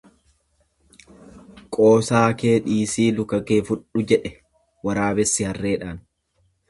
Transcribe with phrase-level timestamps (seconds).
[1.77, 4.33] Qoosaa kee dhiisii luka kee fudhu jedhe,
[4.89, 6.01] waraabessi harreedhaan.